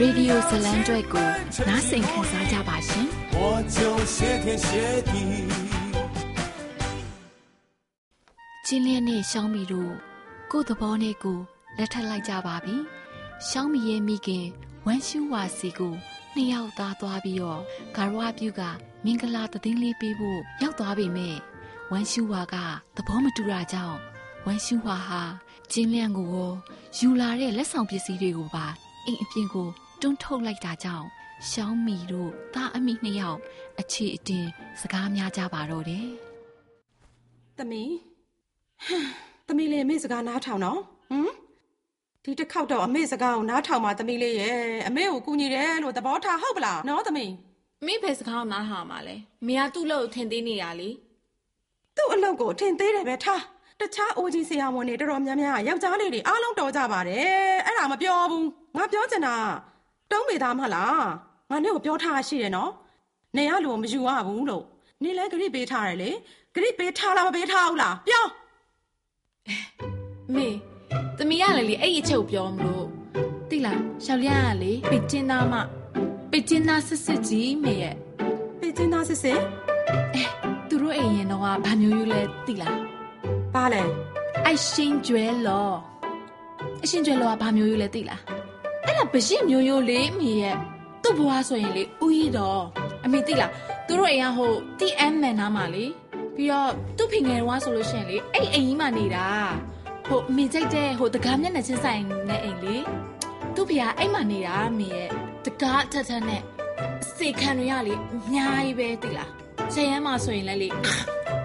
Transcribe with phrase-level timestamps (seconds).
[0.00, 1.28] ရေဒီယိုဇလံကျွဲကို
[1.68, 3.38] နားဆင်ခံစားကြပါရှင်။我
[3.76, 3.78] 就
[4.14, 4.68] 谢天谢
[5.10, 5.12] 地
[8.66, 9.92] ကျင်းလျက်နဲ့ရှောင်းမီတို့
[10.50, 11.38] ကိုယ့်သဘောနဲ့ကို
[11.76, 12.76] လက်ထပ်လိုက်ကြပါပြီ။
[13.48, 14.46] ရှောင်းမီရဲ့မိခင်
[14.86, 15.94] ဝမ်ရှူဝါစီကို
[16.34, 17.60] နှစ်ယောက်သားသွားပြီးတော့
[17.96, 18.62] ဂါရဝပြုက
[19.04, 21.36] မင်္ဂလာတည်င်းလေးပေးဖို့ရောက်သွားပေမဲ့
[21.92, 22.56] ဝမ်ရှူဝါက
[22.96, 23.98] သဘောမတူတာကြောင့်
[24.46, 25.22] ဝမ်ရှူဝါဟာ
[25.72, 26.52] ကျင်းလျက်ကိုရော
[26.98, 28.66] ယူလာတဲ့လက်ဆောင်ပစ္စည်းတွေကိုပါ
[29.06, 29.68] အိမ်အပြင်ကို
[30.05, 31.07] တွန်းထုတ်လိုက်တာကြောင့်
[31.49, 33.39] ရှောင်းမီတို့သားအမိနှစ်ယောက်
[33.79, 34.45] အခြေအတင်
[34.81, 36.07] စကားများကြပါတော့တယ်။
[37.57, 37.93] သမီး
[39.47, 40.79] သမီးလေးအမေစကားနားထောင်နော်
[41.09, 41.31] ဟမ်
[42.23, 47.31] ဒီတစ်ခေါက်တော့အမေစကားကိုနားထောင်ပါသမီးလေးရဲ့အမေကိုကူညီတယ်လို့သဘောထားဟုတ်ပလားနော်သမီး
[47.81, 49.15] အမေဖယ်စကားကိုနားထောင်ပါလေ
[49.47, 50.89] မေကသူ့လို့ထင်သေးနေရလေ
[51.95, 53.41] သူ့အလုပ်ကိုထင်သေးတယ်ပဲထား
[53.79, 59.35] တခြားအိုကြီးဆရာဝန်တွေတော်တော်များများယောက်ျားလေးတွေအားလုံးတော်ကြပါတယ်အဲ့ဒါမပြောဘူးငါပြောချင်တာ
[60.11, 61.05] တုံးမေသားမလား
[61.49, 62.71] ငါနဲ့ကိုပြောထားရှိတယ်နော်
[63.37, 64.63] နေရလို့မယူရဘူးလို့
[65.03, 66.11] နေလဲဂရိပေးထားတယ်လေ
[66.53, 68.25] ဂရိပေးထားလားမပေးထားဘူးလားပြော
[70.35, 70.49] မေ
[71.17, 72.85] သမီးရလေလေအဲ့အချက်ကိုပြောမလို့
[73.49, 75.53] တိလားရှောက်လျားရလေပိကျင်းသားမ
[76.31, 77.95] ပိကျင်းသားစစ်စစ်ကြီးမေရဲ့
[78.59, 79.39] ပိကျင်းသားစစ်စစ်
[80.13, 80.23] အဲ
[80.69, 82.79] သူတို့အိမ်ရင်တော့ဗာမျိုးယူလဲတိလား
[83.53, 83.83] ပါလဲ
[84.45, 85.69] အိုက်ရှင်းကျွဲလော
[86.83, 88.34] အရှင်းကျွဲလောကဗာမျိုးယူလဲတိလား
[88.85, 90.57] အဲ့ဒါဗရှင်းမျိုးရိုးလေးမေရဲ့
[91.03, 92.63] သူ့ဘွားဆိုရင်လေဦးကြီးတော့
[93.05, 93.51] အမေတိလား
[93.87, 95.85] သူတို့အိမ်ကဟို TM မန်နာမှာလေ
[96.35, 99.27] ပြီးတော့သူ့ဖင်ငယ်တော်ကဆိုလို့ရှိရင်လေအဲ့အိမ်ကြီးမှာနေတာ
[100.07, 102.77] ဟိုမိကြိုက်တဲ့ဟိုတကားမျက်နှာချင်းဆိုင်နဲ့အိမ်လေ
[103.55, 105.09] သူ့ဖေကအိမ်မှာနေတာမိရဲ့
[105.45, 106.41] တကားအထက်ထက်နဲ့
[107.17, 109.31] စေခံတွေရလေအများကြီးပဲသိလား
[109.73, 110.69] ဆယ်ရမ်းမှာဆိုရင်လည်းလေ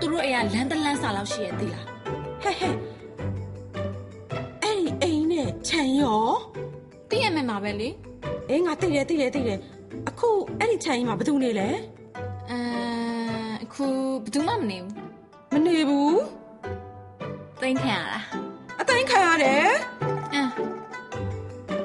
[0.00, 1.84] သူတို့အိမ်ကလမ်းတလန်းစာလောက်ရှိရဲ့သိလား
[2.42, 2.74] ဟဲ့ဟဲ့
[4.62, 6.28] အဲ့ဒီအိမ်နဲ့ခြံရော
[7.30, 7.88] သိရမယ်မှာပဲလေ
[8.50, 9.58] အေးငါသိတယ်သိတယ်သိတယ်
[10.08, 11.68] အခုအဲ့ဒီခြံကြီးမှာဘယ်သူနေလဲ
[12.50, 12.58] အဲ
[13.64, 13.86] အခု
[14.24, 14.92] ဘယ်သူမှမနေဘူး
[15.52, 16.20] မနေဘူး
[17.60, 18.20] သိမ်းခံရတာ
[18.80, 19.68] အသိမ်းခံရတယ်
[20.32, 20.50] အင်း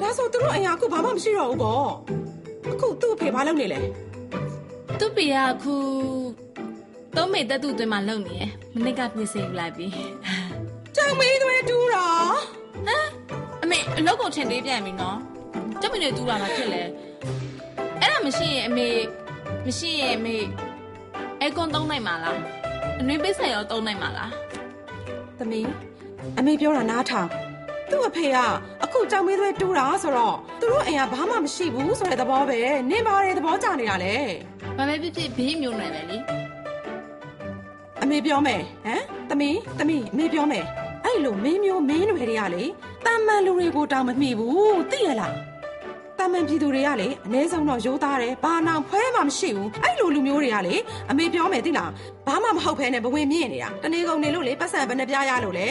[0.01, 1.87] ဒါဆိုသူတို့အိမ်ကအခုဘာမှမရှိတော့ဘူးပေါ့
[2.71, 3.79] အခုသူ့အဖေဘာလုပ်နေလဲ
[4.99, 5.75] သူ့ဖေကအခု
[7.15, 9.87] သုံးမေတက်သူ့အတွင်းမှာလုံနေရယ်မနစ်ကပြင်ဆင်လိုက်ပြီ
[10.95, 12.35] ကြောင်မေးသွဲတူးတော့
[12.87, 13.07] ဟမ်
[13.63, 15.17] အမေအလုပ်ကိုထင်သေးပြန်ပြီနော်
[15.85, 16.81] ကျမနေတူးတာမှဖြစ်လဲ
[18.01, 18.87] အဲ့ဒါမရှိရင်အမေ
[19.65, 20.37] မရှိရင်အမေ
[21.41, 22.37] အဲကွန်သုံးနိုင်မှာလား
[22.99, 24.31] အနှွေးပိတ်ဆက်ရောသုံးနိုင်မှာလား
[25.39, 25.69] သမီး
[26.37, 27.27] အမေပြောတာနားထောင်
[27.89, 28.37] သူ့အဖေက
[28.83, 32.59] အခုကြောင်မေးသွဲတူးတာဆိုတော့သူတို့အိမ်ကဘာမှမရှိဘူးဆိုတဲ့သဘောပဲ
[32.89, 34.15] နေပါတယ်သဘောကျနေတာလေ
[34.77, 36.17] ဘာပဲဖြစ်ဖြစ်ဘေးမျိုးနယ်ပဲလေ
[38.01, 40.65] အမေပြောမယ်ဟမ်သမီးသမီးအမေပြောမယ်
[41.05, 42.63] အဲ့လိုမင်းမျိုးမင်းတွေကလေ
[43.05, 45.35] တမ်းမှန်လူတွေကိုတောင်မမိဘူးသိရလား
[46.25, 50.75] တာမန်ပြည်သူတွေကလေအ ਨੇ ဆုံးတော့ရိုးသားတယ်ဘာနောင်ဖွဲမှမရှိဘူးအဲ့လိုလူမျိုးတွေကလေ
[51.11, 51.91] အမေပြောမယ်သိလား
[52.27, 55.69] ဘာမှမဟုတ်ဖဲနဲ့ဘဝင်မြင့်နေတာတနေကုန်နေလို့လေပတ်စံဘယ်နှပြားရလို့လေ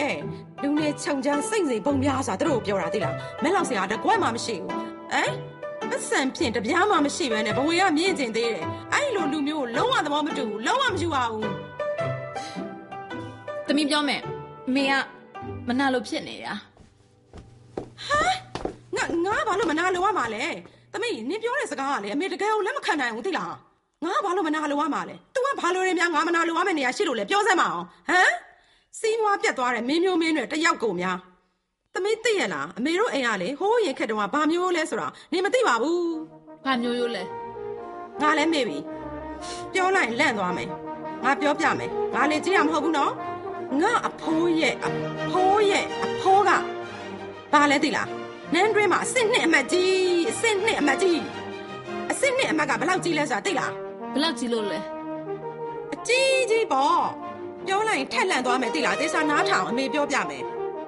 [0.63, 5.31] လူနေခြုံချမ်းစိတ်စိမ်ပုံပြားဆိုတာတို့ပြောတာသိလားမဲလောက်စရာတကွက်မှမရှိဘူးဟမ်
[5.89, 11.49] ပတ်စံဖြင့်တပြားမှမရှိဘဲနဲ့ဘဝင်ကမြင့်ကျင်သေးတယ်အဲ့လိုလူမျိုးလုံးဝသဘောမတူဘူးလုံးဝမယူပါဘူး
[13.67, 14.21] တမီးပြောမယ်
[14.67, 14.93] အမေက
[15.67, 16.53] မနာလို့ဖြစ်နေတာ
[18.07, 18.54] ဟာ
[18.97, 20.43] ငါငါဘာလို့မနာလို့ရမှာလဲ
[20.93, 23.53] တသမီးနင်ပြောတဲ့စကားကလေအမေတကယ်ကိုလက်မခံနိုင်ဘူးသိလား
[24.03, 28.31] ငါကဘာလို့မနာလိုရမှာလဲ तू ကဘာလို့ရများငါမနာလိုရမယ့်နေရာရှိလို့လဲပြောစမ်းမအောင်ဟမ်
[28.99, 31.17] စီးမွားပြတ်သွားတဲ့မင်းမျိုးမင်းတွေတယောက်ကုန်များ
[31.93, 36.15] သမီးသိရလားအမေတို့အိမ်ကလေဟိုးရင်ခက်တုန်းကဘာမျိုးလဲဆိုတာနင်မသိပါဘူး
[36.65, 37.23] ဘာမျိုးရိုးလဲ
[38.21, 38.77] ငါလည်းမေ့ပြီ
[39.73, 40.69] ပြောလိုက်ရင်လန့်သွားမယ်
[41.23, 43.13] ငါပြောပြမယ်ငါလည်းကြည့်ရမဟုတ်ဘူးနော်
[43.81, 44.89] ငါအဖိုးရဲ့အ
[45.31, 46.51] ဖိုးရဲ့အဖိုးက
[47.53, 48.07] ဘာလဲသိလား
[48.53, 49.95] နန်းတွင်းမှာအစ်စ်နှစ်အမတ်ကြီး
[50.29, 51.21] အစ်စ်နှစ်အမတ်ကြီး
[52.09, 53.71] အစ်စ်နှစ်အမတ်ကဘယ်လောက်ကြီးလဲဆိုတာသိလား
[54.13, 54.79] ဘယ်လောက်ကြီးလို့လဲ
[55.93, 57.03] အကြီးကြီးပေါ့
[57.67, 60.43] ပြောလိုက်ရင်ထက်လန့်သွားမယ်သိလားသေချာနားထောင်အမေပြောပြမယ်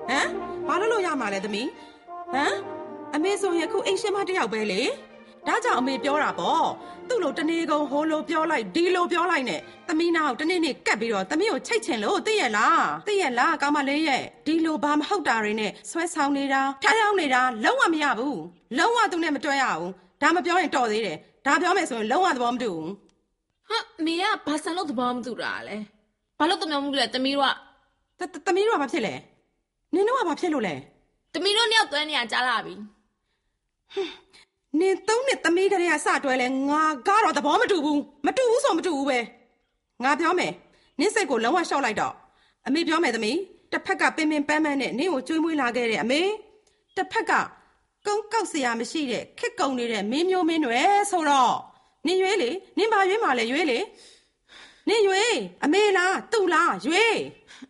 [0.09, 0.27] ဟမ်
[0.67, 1.67] ဘာလို့လို့ရမှာလဲသမီး
[2.33, 2.55] ဟမ်
[3.15, 4.81] အမေဆိုရင်အခုအိမ်ရှင်မတစ်ယောက်ပဲလေ
[5.47, 6.67] ဒါကြောင့်အမေပြောတာပေါ့
[7.07, 18.41] သူ့လိုတနေကုန်ဟိုလိုပြောလိုက်ဒီလိုပြောလိုက်နဲ့သမီးနာကိုတနေ့နေ့ကတ်ပြီးတော့သမီးကိုချိတ်ချင်လို့သိရလားသိရလားကောင်းမလေးရဲ့ဒီလိုဘာမဟုတ်တာတွေနဲ့ဆွဲဆောင်နေတာထားရောက်နေတာလုံးဝမရဘူး
[18.77, 19.91] လုံးဝသူနဲ့မတွဲရဘူး
[20.21, 22.89] ဒါမပြောရင်တော်သေးတယ်ဒါပြောမယ်ဆိုရင်လုံးဝသဘောမတူဘူး
[23.69, 25.77] ဟာအမေကဘာဆန်လို့သဘောမတူတာလဲ
[26.37, 27.53] ဘာလို့တမျောမှုလဲတမီးတို့
[28.19, 29.13] ကတတသမီးတို့ကဘာဖြစ်လဲ
[29.93, 30.75] နင်တို့ကဘာဖြစ်လို့လဲ
[31.33, 32.75] တမီးတို့နှစ်ယောက်သွဲနေရကြားလာပြီ
[34.26, 34.26] န
[34.79, 39.19] နင်သုံးနှစ်သမီးကလေးကစတွဲလဲငါကတော့သဘောမတူဘူးမတူဘူးဆိုမတူဘူးပဲ
[40.03, 40.53] ငါပြောမယ်
[40.99, 42.13] နင့်စိတ်ကိုလုံးဝရှော့လိုက်တော့
[42.67, 43.37] အမေပြောမယ်သမီး
[43.71, 46.21] တစ်ဖက်ကပင်ပင်ပန်းပန်းနဲ့နင့်ကိုကျွေးမွေးလာခဲ့တဲ့အမေ
[46.95, 47.31] တစ်ဖက်က
[48.05, 50.81] ကုန်းကောက်စရာမရှိတဲ့ခက်ကုံနေတဲ့မင်းမျိုးမင်းတွေ
[51.11, 51.55] ဆိုတော့
[52.05, 53.79] နင်ရွေးလေနင်ဘာရွေးမှလဲရွေးလေ
[54.89, 57.17] နင်ရွေးအမေလားသူ့လားရွေး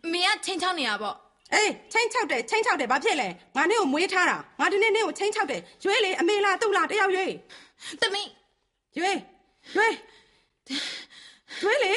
[0.04, 1.16] အမေကချိန်ချောင်းနေရပါ့
[1.54, 7.32] အေးချင်းချောက်တယ်ချင်းချောက်တယ်ဘာဖြစ်လဲငါနေ့ကိုမွေးထားတာငါဒီနေ့နေ့ကိုချင်းချောက်တယ်ရွေးလေအမေလားသူ့လားတယောက်ရွေး
[8.00, 8.28] တမီး
[8.98, 9.18] ရွေး
[9.76, 9.94] ရွေး
[11.62, 11.92] ရွေးလေ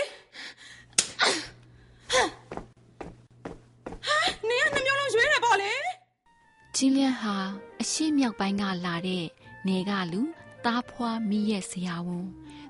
[4.06, 4.16] ဟာ
[4.50, 5.72] နင်ကနှမျိုးလုံးရွေးတယ်ပေါ့လေ
[6.76, 7.36] ကျင်းလျက်ဟာ
[7.82, 9.26] အရှိမြောက်ပိုင်းကလာတဲ့
[9.68, 10.22] နေကလူ
[10.66, 12.26] သားဖွာမိရဲ့ဆရာဝန်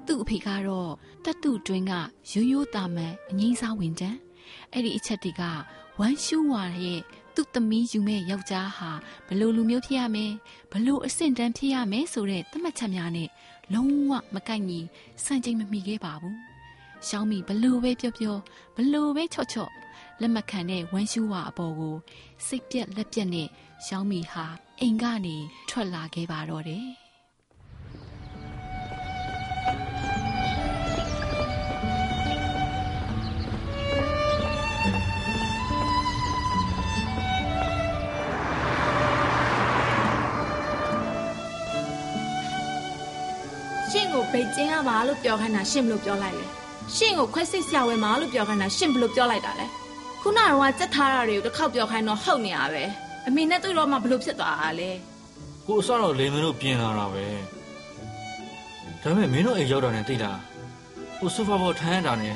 [0.08, 0.92] သူ့အဖေကတော့
[1.26, 1.94] တတ်တူတွင်းက
[2.32, 4.18] ရိုးရိုးတာမန်အငိမ့်စားဝင်တန်း
[4.72, 5.42] အဲ့ဒီအချက်တွေက
[6.00, 7.02] ဝမ်းရှူဝါရဲ့
[7.36, 8.92] သူ့သမီးယူမဲ့ယောက်ျားဟာ
[9.28, 10.34] ဘလို့လူမျိုးဖြစ်ရမယ်
[10.72, 13.30] ဘလို့အဆင့်တန်းဖြစ်ရမယ်ဆိုတဲ့သတ်မှတ်ချက်များနဲ့
[13.74, 14.80] လုံးဝမကိုက်ညီ
[15.26, 16.38] စံချိန်မမီခဲ့ပါဘူး
[17.08, 18.38] ရှောင်းမီဘလို့ပဲပြောပြော
[18.76, 19.72] ဘလို့ပဲချော့ချော့
[20.22, 21.96] လက်မခံတဲ့ဝမ်းရှူဝါအပေါ်ကို
[22.46, 23.48] စိတ်ပြက်လက်ပြက်နဲ့
[23.86, 24.46] ရှောင်းမီဟာ
[24.80, 25.38] အိမ်ကနေ
[25.70, 27.01] ထွက်လာခဲ့ပါတော့တယ်
[43.92, 46.46] ရှင့်ကိုဗိတ်ကျင်းရပါလို့ပြောခိုင်းတာရှင့်ဘလို့ပြောလိုက်လဲ
[46.96, 49.66] ရှင့်ကိုခွဲစိတ်ဆရာဝန်ပါလို့ပြောခိုင်းတာရှင့်ဘလို့ပြောလိုက်တာလဲ
[50.22, 52.84] ခုနကတော့စက်ထားတာတွေကိုတစ်ခေါက်ပြောခိုင်းတော့ဟုတ်နေရပဲ
[53.28, 54.90] အမေနဲ့တွေ့တော့မှဘလို့ဖြစ်သွားတာလဲ
[55.68, 57.26] ကိုအစတော့လေမင်းတို့ပြင်လာတာပဲ
[59.02, 60.32] ဒါပေမဲ့မင်းတို့အိမ်ရောက်တာနဲ့တိတ်တာ
[61.20, 62.36] ကိုဆိုဖာပေါ်ထမ်းရတာနဲ့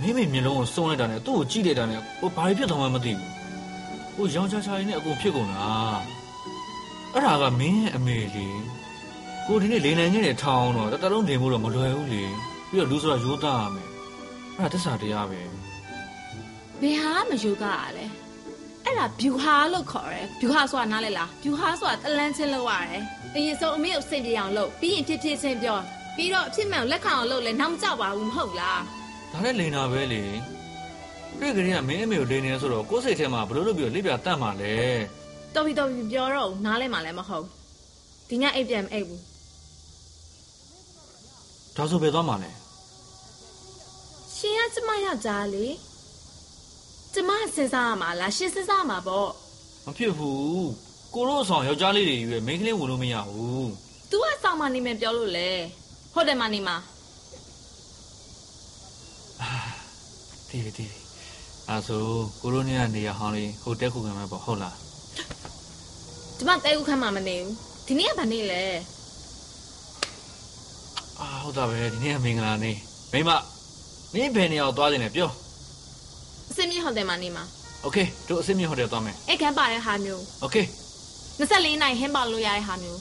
[0.00, 3.28] မင်းမေမျက်လုံးကိုစုံလိုက်တာနဲ့သူ့ကိုကြည့်လိုက်တာနဲ့ကိုဘာဖြစ်သွားမှမသိဘူး
[4.16, 5.68] ကိုရောင်ချာချာရင်းနဲ့အကုန်ဖြစ်ကုန်တာ
[7.12, 8.46] အဲ့ဒါကမင်းရဲ့အမေလေ
[9.48, 12.24] ကိုဒီနေ့လေနိုင်ခဲ့တဲ့ထောင်းတော့တတလုံးနေမှုတော့မလွယ်ဘူးလေ
[12.70, 13.88] ပြီးတော့လူဆိုတာရိုးသားရမယ်
[14.58, 15.40] အဲ့ဒါတစ္ဆာတရားပဲ
[16.80, 18.04] ဘယ်ဟာမယူကရလဲ
[18.84, 23.02] အဲ့ဒါဗျူဟာလို့ခေါ်တယ်ဗျူဟာဆိုတာနားလဲလားဗျူဟာဆိုတာတလန်းချင်းလောက်ရတယ်
[23.34, 25.78] အရင်ဆုံးအမေကိုစင်ပြေအောင်လုပ်ပြီးရင်ဖြစ်ဖြစ်ချင်းပြော
[26.16, 28.80] ပြီးတော့အဖြစ်မှန်ကိုလက်ခံအောင်လုပ်လဲနောက်မကြပါဘူးမဟုတ်လား
[29.32, 30.22] ဒါနဲ့လိန်တာပဲလေ
[31.38, 34.74] တွေ့ကြရင်ကမင်းအမေကိုလိန်နေဆိုတော့ကိုယ်စိတ်ထဲမှာဘလို့လို့ပြီးတော့လိပ်ပြတတ်မှာလေ
[35.54, 37.44] တော်ပြီတော်ပြီပြောတော့ဦးနားလဲမှလည်းမဟုတ်
[38.28, 39.22] ဒီညအိပ်ပြန်မအိပ်ဘူး
[41.76, 42.50] ဒါဆိုပဲသွားမှာလဲ
[44.36, 45.66] ရှင်ကကျမယောက်ျားလေ
[47.14, 49.28] ကျမစဉ်းစားရမှာလားရှင်စဉ်းစားရမှာပေါ့
[49.86, 50.68] မဖြစ်ဘူး
[51.14, 53.66] ကိုတို့အဆောင်ယောက်ျားလေးတွေရွယ်မိန်းကလေးဝင်လို့မရဘူး။
[54.10, 55.50] तू ကစောင့်မနေမယ်ပြောလို့လေ။
[56.14, 56.76] ဟုတ်တယ်မနေမှာ
[60.48, 60.98] တီးပြီတီးပြီ
[61.68, 62.02] အဲဆို
[62.40, 64.74] ကိုတို့နေရနေရဟောင်းလေးဟိုတက်ခုခံမှာပေါ့ဟုတ်လား။
[66.36, 67.52] ဒီမှာတဲခုခမ်းမှမနေဘူး။
[67.86, 68.62] ဒီနေ့ကဘာနေ့လဲ
[71.19, 72.75] အာဟုတ်တာပဲဒီနေ့ကမင်္ဂလာနေ့
[73.11, 73.29] မိမ
[74.13, 75.29] မင်းဘယ်နေရာကိုသွားနေလဲပြော
[75.89, 77.43] ။အစင်းမြင့်ဟုတ်တယ်မနေမှာ
[77.83, 80.57] โอเคတို့အစ်မဟိုတယ်သွားမယ် ။အိတ်ခမ်းပါတဲ့ဟာမျိုး โอเค
[81.39, 82.99] 24နိုင်ဟင်းပါလို့ရတဲ့ဟာမျိုး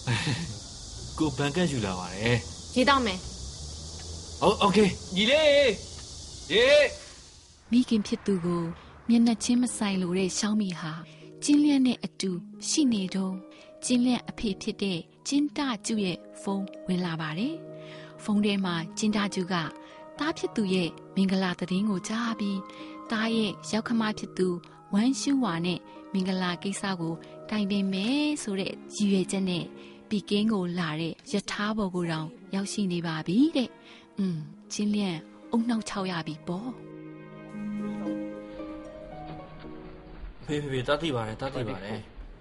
[1.19, 2.39] ကိုဘန်ကက်ယူလာပါတယ်
[2.77, 3.19] ရေးတော့မယ်
[4.41, 4.79] ဟုတ်โอเค
[5.17, 5.71] ညီလေး
[6.53, 6.65] ရေ
[7.71, 8.63] မိခင်ဖြစ်သူကို
[9.09, 10.93] မျက်နှာချင်းမဆိုင်လို့တဲ့ရှောင်းမီဟာ
[11.45, 12.31] ကျင်းလျက်နဲ့အတူ
[12.69, 13.35] ရှိနေတော့
[13.85, 17.55] ကျင်းလျက်အဖေဖြစ်တဲ့ကျင်းတကျုရဲ့ဖုန်းဝင်လာပါတယ်။
[18.24, 19.56] ဖုန်းထဲမှာကျင်းတကျုက
[20.20, 22.60] တားဖြစ်သူရဲ့မင်္ဂလာသတင်းကိုကြားပြီး
[23.12, 24.48] တားရဲ့ရောက်ခမဖြစ်သူ
[24.94, 25.80] ဝမ်းရှူဝါနဲ့
[26.14, 27.14] မင်္ဂလာကိစ္စကို
[27.50, 29.64] တိုင်ပင်မယ်ဆိုတဲ့ရည်ရွယ်ချက်နဲ့
[30.10, 33.70] ဘပီကင်းကိုလာတဲ့ယထာဘော်ကိုတောင်ရောက်ရှိနေပါပြီတဲ့။
[34.20, 34.38] อืม
[34.74, 35.20] ချင်းလျန့်
[35.52, 36.70] အုံနှောက်ချောက်ရပြီပေါ့
[40.46, 42.00] ဖေဖေဖေတတ်သိပါတယ်တတ်သိပါတယ်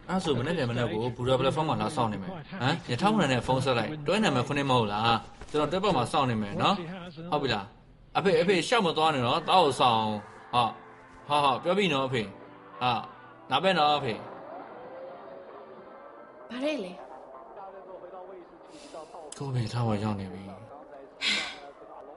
[0.09, 5.15] အဲ့ဆိုမနေ့ပြန်မနေ့ကိုဘူရာပလက်ဖောင်းမှာလာစောင့်နေမယ်ဟမ်ရထားမနဲ့ဖုန်းဆက်လိုက်တွဲနာမည်ခုနှစ်မဟုတ်လား
[5.53, 6.75] ကျွန်တော်တက်ပတ်မှာစောင့်နေမယ်နော်
[7.33, 7.67] ဟုတ်ပြီလား
[8.19, 10.05] အဖေအဖေရှောက်မသွားနဲ့နော်တောက်ဆောင်
[10.53, 10.63] ဟာ
[11.29, 12.23] ဟာဟာပြောပြီနော်အဖေ
[12.81, 12.93] ဟာ
[13.51, 14.15] နားပဲနော်အဖေ။
[16.51, 16.93] ဘာလဲလဲ
[19.39, 20.43] ကိုဖေထားဝရောက်နေပြီ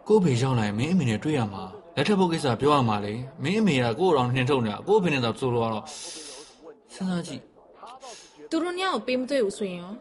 [0.07, 1.63] ကိုဖေရောက်လာရင်မင်းအမေနဲ့တွေ့ရမှာ
[1.95, 3.13] လက်ထပ်ဖို့ကိစ္စပြောရမှာလေ
[3.43, 5.85] မင်းအမေကကို့အောင်နှင်ထုတ်နေတာကို့အဖေနဲ့တော့စိုးလို့ကတော့
[6.93, 7.41] စဉ်းစားကြည့်။
[8.49, 9.93] သူတို့ညောင်ပေးမတွေ့ဘူးဆိုရင်ရော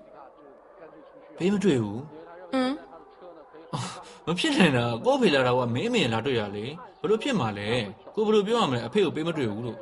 [1.39, 1.99] ဘေးမတွေ့ဘူး။
[2.53, 2.73] ဟမ်
[4.27, 6.67] မဖြစ်နိုင်တာကို့ဖေလာတာကမင်းအမေလာတွေ့ရလေ
[7.01, 7.69] ဘလို့ဖြစ်မှာလဲ
[8.15, 9.79] ကိုဘလို့ပြောရမလဲအဖေကိုပေးမတွေ့ဘူးလို့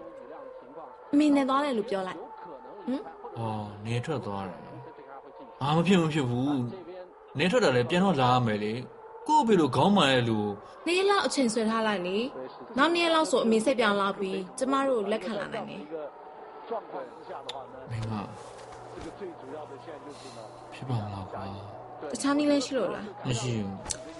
[1.13, 2.19] အမေနဲ့သွားတယ်လို့ပြောလိုက်။
[2.87, 3.03] ဟမ်
[3.39, 4.61] အော်နေထွက်သွားတယ်
[5.63, 6.57] အာမဖြစ်မဖြစ်ဘူး
[7.39, 8.73] နေထွက်တာလည်းပြန်တော့လာရမယ်လေ
[9.29, 10.39] ကို့အဖေလိုခေါင်းမှန်ရဲ့လူ
[10.87, 12.19] နေ့ရက်လောက်အချိန်ဆွဲထားလိုက်လေ။
[12.79, 15.81] နောက်နေ့ရက်လောက်ဆိုအမေစိတ်ပြောင်းလာပြီးကျမတို့လက်ခံလာနိုင်တယ်
[17.91, 18.15] မင်းက
[20.75, 21.45] ဖြစ်ပါမလားကွာ။
[22.13, 23.69] တခြားနည်းလည်းရှိလို့လားမရှိဘူး။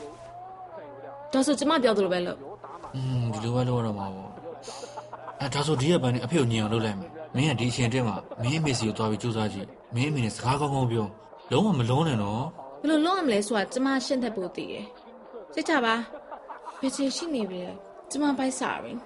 [1.33, 2.39] ဒါဆိုကျမပြောသလိုပဲလို့
[2.95, 4.31] อืมဒီလိုပဲလုပ်ရတော့မှာပေါ့
[5.41, 11.07] အဲဒါဆိုဒီရက်ပိုင်းနဲ့အဖေကိုညင်အောင်လုပ်လိုက်မယ်မင်းကဒီအချိန်တည်းမှာမင်းအမေစီကိုသွားပြီးစူးစမ်းကြည့်မင်းအမေနဲ့စကားကောင်းကောင်းပြော
[11.51, 12.45] လုံးဝမလုံးနဲ့နော်
[12.81, 14.87] ဘယ်လိုလုပ်ရမလဲဆိုတာကျမရှင်းသက်ဖို့တည်တယ်။
[15.55, 15.95] စိတ်ချပါ။
[16.81, 17.75] ဘယ်ချိန်ရှိနေပြီလဲ။
[18.11, 18.99] ကျမပိုက်စားရင်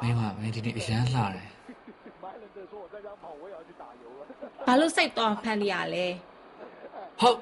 [0.00, 1.46] မင်းကမင်းဒီနေ့အရန်လှတယ်
[4.66, 6.06] ဘာလို့စိတ်သွားဖန်နေရလဲ
[7.20, 7.38] ဟုတ်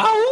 [0.00, 0.28] အော်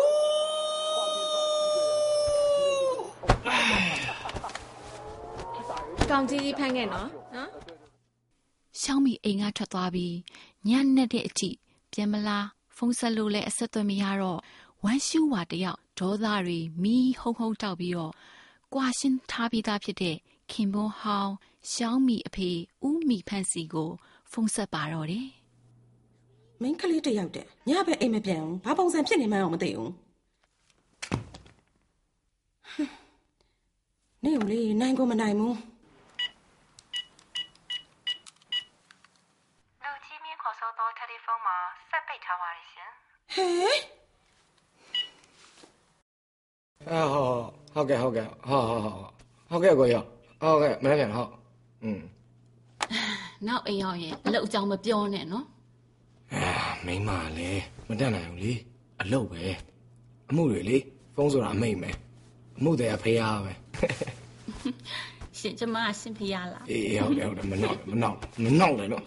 [6.11, 7.49] ။ကောင်းကြီးကြီးဖန်ခဲ့နော်။နော်။
[8.81, 10.15] ရှောင်းမီအိမ်ကထွက်သွားပြီး
[10.69, 11.57] ညနေတဲ့အကြည့်
[11.93, 12.47] ပြန်မလား
[12.77, 14.41] ဖုန်းဆက်လို့လည်းအဆက်အသွယ်မရတော့
[14.85, 18.13] ဝမ်းရှူးဝါတယောက်ဒေါသတွေမီးဟုံဟုံတောက်ပြီးတော့
[18.75, 20.17] ကွာရှင်းထားပြီးသားဖြစ်တဲ့
[20.51, 21.33] ခင်ပွန်းဟောင်း
[21.73, 22.51] ရှောင်းမီအဖေ
[22.87, 23.91] ဦးမီဖန့်စီကို
[24.31, 25.29] ဖုန်းဆက်ပါတော့တယ်
[26.63, 29.91] မင်းကလေးတစ်ယောက်တည်းညဘက်အိမ်မပြန်ဘူးဘာပုံစံဖြစ်နေမှန်းအောင်မသိဘူး
[32.75, 32.97] ဟွန်း
[34.25, 35.57] နေုံလေးနိုင်ကိုမနိုင်ဘူး
[39.83, 41.57] လူကြီးမြင့်ခေါ်ဆိုသောတယ်လီဖုန်းမှာ
[41.91, 42.91] ဆက်ပိတ်ထားပါရရှင်
[43.35, 43.49] ဟဲ
[46.91, 47.41] အာဟုတ်
[47.75, 48.95] ဟုတ်ကဲ့ဟုတ်ကဲ့ဟုတ်ဟုတ်ဟုတ်
[49.51, 49.95] ဟုတ်ကဲ့ကိုရ
[50.43, 51.31] ဟုတ်ကဲ့မနေ့ပြန်ဟုတ်
[51.85, 52.01] อืม။
[53.47, 55.47] နောက်အိမ်ရောက်ရင်အလုပ်အကြောင်းမပြောနဲ့နော်
[56.35, 56.43] အာ
[56.87, 58.53] မိမလည်းမတတ်နိုင်ဘူးလေ
[59.01, 59.43] အလုတ်ပဲ
[60.31, 60.77] အမှုတွေလေ
[61.15, 61.91] ဖုန်းဆိုတာအမိတ်ပဲ
[62.59, 63.53] အမှုတွေကဖေးရပဲ။
[65.39, 69.05] ရှင်ကျမရှင်ဖေရလားအေးအေးဟုတ်တယ်ဟုတ်တယ်မနောက်မနောက်မနောက်လည်းတော့။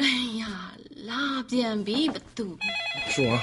[0.00, 0.42] အေးရ
[1.08, 2.46] လာပြန်ပြီဘသူ
[3.12, 3.40] ရှုံးဟာ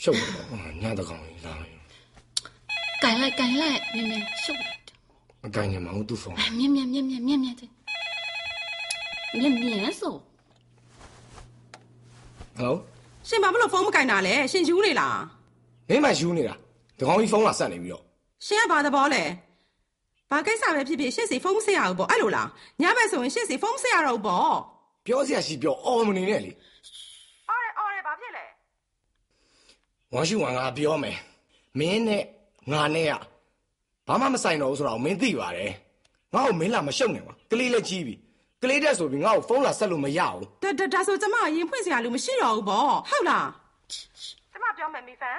[0.00, 1.78] ရှုပ်တော့ညတကောင်ကြီးလာတယ်။
[3.02, 4.80] ကန်လိုက်ကန်လိုက်မြင်မြင်ရှုပ်လိုက်
[5.42, 7.70] မကိုင်းညမအောင်သူ့ဖုန်း။မြင်မြင်မြင်မြင်မြင်မြင်တဲ့
[9.38, 10.14] မြင်မြင်ဆို
[12.56, 12.74] ဟယ်လို
[13.28, 15.18] ရှင်ဘာဖြစ်လို့ဖုန်းမကင်တာလဲရှင်ယူနေလား
[15.88, 16.54] မင်းမယူနေတာ
[16.98, 18.02] တကောင်ကြီးဖုန်းလာဆက်နေပြီးတော့
[18.46, 19.22] ရှင်ကဘာသဘောလဲ
[20.30, 22.48] ဘာကိစ္စပဲဖြစ်ဖြစ်ရှင့်စီဖုန်းမဆက်ရဘူးပေါ့အဲ့လိုလား
[22.80, 24.54] ညဘက်ဆိုရင်ရှင့်စီဖုန်းမဆက်ရတော့ဘူးပေါ့
[25.06, 26.52] ပြောစရာရှိပြောအော်မနေနဲ့လေ
[27.48, 28.44] အော်ရဲအော်ရဲဘာဖြစ်လဲ
[30.12, 31.18] ဝမ်ရှိဝမ်ကပြောမယ်
[31.78, 32.24] မင်းနဲ့
[32.72, 33.12] ငါနဲ့က
[34.06, 35.72] ဘာမှမဆိုင်တော့ဘူးဆိုတော့မင်းသိပါတယ်
[36.34, 38.14] ငါ့ကိုမင်းလာမရှုပ်နဲ့ကွာကလေးလည်းကြီးပြီ
[38.62, 43.48] ကလေးတက်ဆိုပြီးငါ့ကိုဖုန်းလာဆက်လို့မရဘူးဒါဒါဒါဆိုကျမအရင်ဖွင့်စရာလူမရှိတော့ဘူးပေါ့ဟုတ်လား
[44.52, 45.38] ကျမပြောမယ်မိဖန်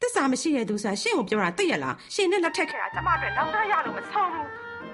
[0.00, 4.46] တစ္ဆာမရှိတဲ့သူဆိုတာရှင့်ကိုပြောတာသိရလားရှင်နဲ့လက်ထက်ခဲ့တာကျမအတွက်နောက်တော့ရလို့မဆုံးဘူး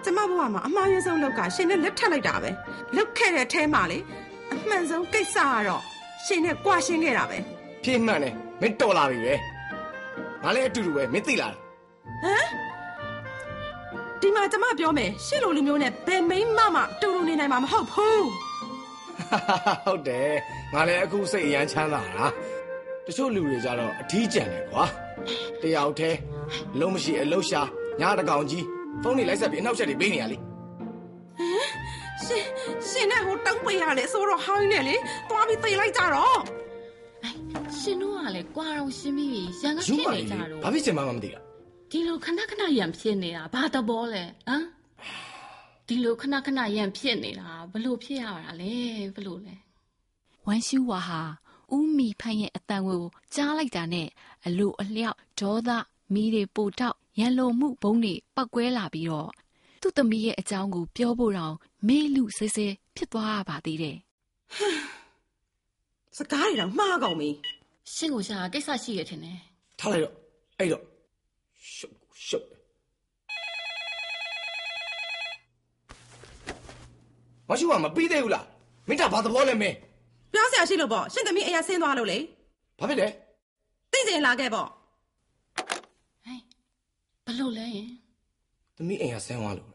[0.05, 2.51] ကျမဘဝမှာအမှားရဆုံးလောက်ကရှင်နဲ့လက်ထက်လိုက်တာပဲ
[2.97, 3.99] လောက်ခဲ့တဲ့အထဲမှာလေ
[4.53, 5.83] အမှန်ဆုံးကိစ္စကတော့
[6.27, 7.39] ရှင်နဲ့ကြွားရှင်းခဲ့တာပဲ
[7.85, 9.35] ဖြည့်မှန်တယ်မင်းတော်လာပြီပဲ
[10.43, 11.55] ငါလည်းအတူတူပဲမင်းသိလား
[14.21, 18.25] ဒီမှာကျမပြောမယ်ရှင့်လိုလူမျိုးနဲ့ဘယ်မိန်းမမှတူတူနေနိုင်မှာမဟုတ်ဘူး
[19.85, 20.33] ဟုတ်တယ်
[20.73, 22.27] ငါလည်းအခုစိတ်အရမ်းချမ်းသာတာ
[23.07, 24.85] တချို့လူတွေကြတော့အထီးကျန်တယ်ကွာ
[25.63, 26.19] တယောက်တည်း
[26.81, 27.63] လုံးမရှိအလုံးရှာ
[28.01, 28.65] ညာတကောင်ကြီး
[29.03, 30.37] ဖုန်းလေးလိုက်ဆက်ပြီးအနောက်ချက်တွေပေးနေရလေ
[32.27, 32.45] ရှင်
[32.89, 34.97] ရှင်နဲ့ဟိုတောင်းပေးရလေဆိုတော့ဟောင်းနေလေ
[35.31, 36.39] တွားပြီးသိလိုက်ကြတော့။
[37.81, 39.31] ရှင်တို့ကလည်းကွာတော့ရှင်းပြီး
[39.63, 41.41] ရန်ကယူဖြစ်ပါနေလေကြတော့ဘာဖြစ်ချင်မှမသိတာ
[41.91, 44.65] ဒီလိုခဏခဏရန်ဖြစ်နေတာဘာတဘောလဲဟမ်
[45.87, 48.75] ဒီလိုခဏခဏရန်ဖြစ်နေတာဘလို့ဖြစ်ရတာလဲ
[49.15, 49.55] ဘလို့လဲ
[50.47, 51.23] ဝမ်ရှူဝါဟာ
[51.75, 54.09] ဦးမီဖန်ရဲ့အတန်ကိုကြားလိုက်တာနဲ့
[54.47, 55.71] အလိုအလျောက်ဒေါသ
[56.15, 59.31] မီးတွေပိုတောက်ရန်လိုမှုဘုံတွေပောက်ကွဲလာပြီးတော့
[59.81, 61.55] သူသူ့သမီးရဲ့အကြောင်းကိုပြောဖို့တောင်
[61.87, 62.67] မေးလူဆဲဆဲ
[62.97, 63.97] ဖြစ်သွားရပါသေးတယ်
[66.17, 67.31] စကားတွေတော့မှားကုန်ပြီ
[67.95, 69.39] ရှင့်ကိုရှာကိစ္စရှိရထင်တယ်
[69.79, 70.15] ထားလိုက်တော့
[70.59, 70.83] အဲ့တော့
[72.25, 72.57] ရှုပ်ရှုပ်
[77.49, 78.47] မရှိကမပြီးသေးဘူးလား
[78.89, 79.77] မင်းတာဘာသဘောလဲမင်း
[80.33, 82.19] ပြောစရာရှိလို့ပေါ့ရှင်သမီးအရာဆင်းသွားလို့လေ
[82.79, 83.09] ဘာဖြစ်လဲ
[83.93, 84.69] သိစင်လာခဲ့ပေါ့
[86.25, 86.41] ဟဲ့
[87.27, 87.89] ဘလို့လဲယင်
[88.77, 89.71] သမီးအိမ်ကဆင်းသွားလို့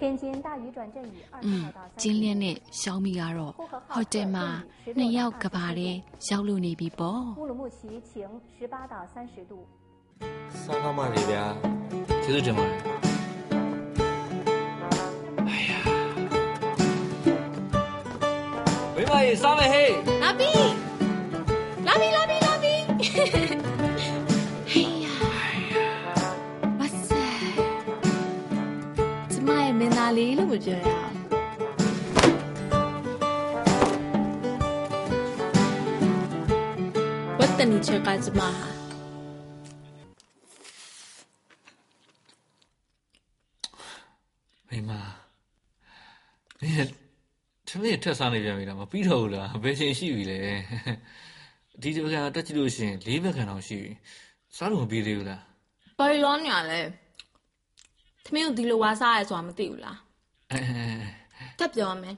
[0.00, 3.54] 天津大雨转阵雨二十到三十今天的小米鸭肉
[3.86, 4.64] 好的吗
[4.94, 8.26] 那要干嘛的小鹿你比波乌鲁木齐晴
[8.58, 9.68] 十八到三十度。
[10.48, 11.54] 三号麦里边啊
[12.26, 12.62] 就是这么
[15.46, 15.84] 哎呀。
[18.96, 20.19] 喂喂上来嘿。
[30.50, 31.14] သားလေးလို့မပြောရအောင်
[37.38, 38.48] ဝတ်တနီချက်ကကျမဟာ
[44.68, 44.90] မိမ
[46.60, 46.90] မင်း
[47.68, 50.38] သမီးထက်စားနေပြန်ပြီလားမပြီးတော့ဘူးလားဘယ်ချိန်ရှိပြီလဲ
[51.82, 53.92] ဒီဒီပကံတက်ကြည့်လို့ရှရင်လေးဘက်ခံတော့ရှိပြီ
[54.56, 55.40] စားလို့မပြီးသေးဘူးလား
[55.98, 56.80] ဘာလို့ညာလဲ
[58.24, 60.09] သမီးတို့ဒီလိုဝါစားရဲဆိုတာမသိဘူးလားအဲ
[61.58, 62.16] တက်ပြောမယ်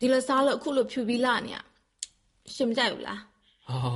[0.00, 1.58] ဒီလိုစားလို့အခုလိုဖြူပြီးလာနေရ
[2.54, 3.20] ရှင်မကြိုက်ဘူးလား
[3.66, 3.92] ဟော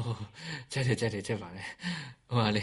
[0.72, 1.62] ကြက်တယ်ကြက်တယ်ကြက်ပါလေ
[2.28, 2.62] ဟိုကလေ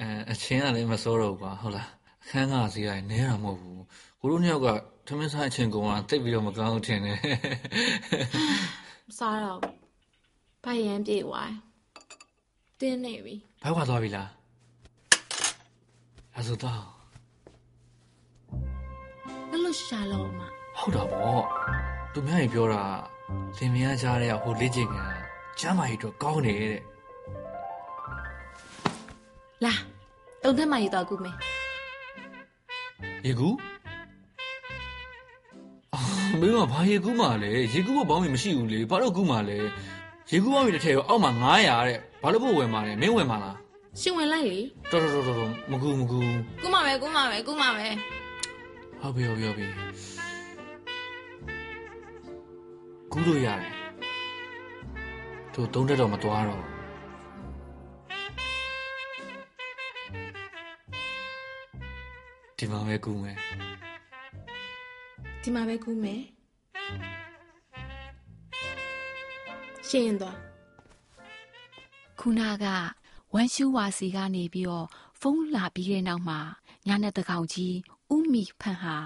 [0.00, 1.88] အဲအချင်းကလည်းမစိုးတော့ဘူးကွာဟုတ်လား
[2.22, 3.82] အခန်းကစီးတိုင်းနဲတာမဟုတ်ဘူး
[4.20, 4.68] ကိုတို့နှစ်ယောက်က
[5.06, 7.18] သမင်းစားအချင်းကောင်ကတိတ်ပြီးတော့မကောင်းဘူးထင်တယ်
[9.08, 9.74] မစားတော့ဘူး
[10.64, 11.56] ဘာရန်ပြေဝိုင်း
[12.80, 14.28] တင်းနေပြီဘိုက်ခွာသွားပြီလား
[16.34, 17.01] အဲဆိုတော့ဘယ်လို
[19.80, 20.40] ရှာလို့မ
[20.78, 21.42] ဟုတ်တာပေါ့
[22.12, 22.82] သူများကြီးပြောတာ
[23.56, 24.96] လင်မယားကြားတဲ့ဟိုလေးချင်က
[25.60, 26.82] ကျမ်းမာရေးတော့ကောင်းတယ်တဲ့
[29.64, 29.74] လာ
[30.42, 31.36] တုံထက်မှရတော့ကူမယ်
[33.26, 33.56] ရေကူး
[35.94, 36.00] အာ
[36.40, 39.58] မင်းကဘာရေကူးမှလဲရေကူးကဘောင်းမီမရှိဘူးလေဘာလို့ကူးမှလဲ
[40.30, 43.56] ရေကူးဘောင်းမီတစ်ထည့်ရောအောက်မှာ900တဲ့ဘာလို့ဖို့ဝယ်မှလဲမင်းဝယ်မှလား
[44.00, 44.58] ရှင်ဝင်လိုက်လေ
[44.90, 46.18] တော်တော်တော်တော်မကူမကူ
[46.62, 47.86] ကူမပဲကူမပဲကူမပဲ
[49.02, 49.66] ဟုတ်ပြီဟုတ်ပြီဟုတ်ပြီ
[53.12, 53.74] ကူးလို့ရတယ်
[55.54, 56.62] တို့သုံးတက်တော့မသွားတော့
[62.58, 63.36] ဒီမှာပဲကူးမယ်
[65.42, 66.22] ဒီမှာပဲကူမယ်
[69.88, 70.36] ရှင်ရင်တော့
[72.20, 72.66] ခုနက
[73.34, 74.86] ဝမ်ရှူဝါစီကနေပြီးတော့
[75.20, 76.38] ဖုန်းလာပြီးတဲ့နောက်မှာ
[76.86, 77.76] ညာနဲ့တကောင်ကြီး
[78.14, 78.96] ဥမီဖန်ဟာ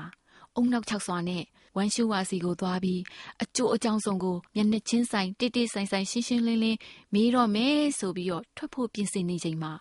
[0.57, 1.43] အုံနောက်ချောက်စွာနဲ့
[1.77, 3.01] ဝမ်ရှူဝါစီကိုသွားပြီး
[3.43, 6.79] အကျိုးအကြောင်းဆုံးကိုမျက်နှာချင်းဆိုင်တိတိဆိုင်ဆိုင်ရှင်းရှင်းလင်းလင်း
[7.15, 9.73] မေးတော့မယ်ဆိုပြီးတော့ထွက်ဖို့ပြင်ဆင်နေချိန်မှာ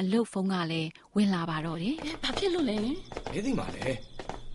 [0.00, 2.76] အလုတ်ဖုန်းကလည်းဝင်လာပါတော့တယ်ဘာဖြစ်လို့လဲ
[3.32, 3.82] ဘယ်သိမှာလဲ